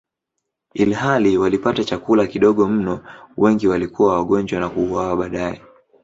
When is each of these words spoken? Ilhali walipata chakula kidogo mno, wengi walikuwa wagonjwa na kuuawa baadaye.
Ilhali 0.73 1.37
walipata 1.37 1.83
chakula 1.83 2.27
kidogo 2.27 2.67
mno, 2.67 2.99
wengi 3.37 3.67
walikuwa 3.67 4.15
wagonjwa 4.17 4.59
na 4.59 4.69
kuuawa 4.69 5.17
baadaye. 5.17 5.61